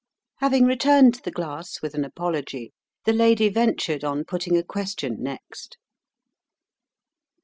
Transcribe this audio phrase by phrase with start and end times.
[0.37, 2.73] Having returned the glass with an apology,
[3.05, 5.77] the lady ventured on putting a question next.